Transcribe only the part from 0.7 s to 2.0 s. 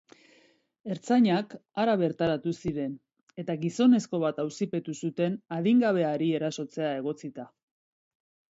Ertzainak hara